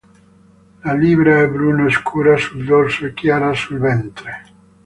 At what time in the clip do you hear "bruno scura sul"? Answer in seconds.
1.47-2.65